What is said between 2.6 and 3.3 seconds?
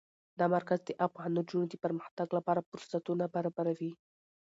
فرصتونه